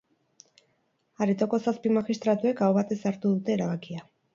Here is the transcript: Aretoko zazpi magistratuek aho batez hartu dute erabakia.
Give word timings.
Aretoko 1.27 1.61
zazpi 1.67 1.95
magistratuek 2.01 2.67
aho 2.67 2.77
batez 2.83 3.03
hartu 3.07 3.39
dute 3.41 3.61
erabakia. 3.63 4.07